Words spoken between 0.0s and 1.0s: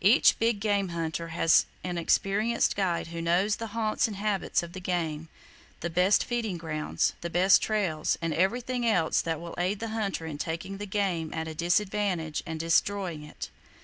Each big game